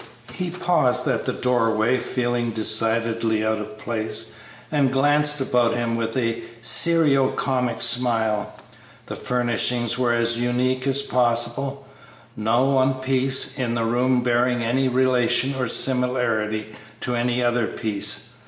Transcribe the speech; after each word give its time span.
He 0.33 0.49
paused 0.49 1.07
at 1.07 1.25
the 1.25 1.31
doorway, 1.31 1.97
feeling 1.97 2.49
decidedly 2.49 3.45
out 3.45 3.59
of 3.59 3.77
place, 3.77 4.33
and 4.71 4.91
glanced 4.91 5.39
about 5.39 5.75
him 5.75 5.95
with 5.95 6.17
a 6.17 6.41
serio 6.63 7.29
comic 7.29 7.81
smile. 7.83 8.51
The 9.05 9.15
furnishings 9.15 9.99
were 9.99 10.11
as 10.15 10.39
unique 10.39 10.87
as 10.87 11.03
possible, 11.03 11.85
no 12.35 12.63
one 12.71 12.95
piece 12.95 13.59
in 13.59 13.75
the 13.75 13.85
room 13.85 14.23
bearing 14.23 14.63
any 14.63 14.87
relation 14.87 15.53
or 15.53 15.67
similarity 15.67 16.73
to 17.01 17.15
any 17.15 17.43
other 17.43 17.67
piece. 17.67 18.29